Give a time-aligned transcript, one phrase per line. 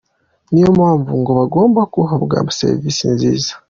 [0.51, 3.51] Niyo mpamvu ngo bagomba guhabwa serivisi nziza.